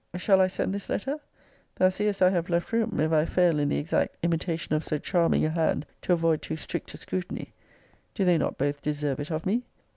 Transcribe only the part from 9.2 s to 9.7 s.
of me?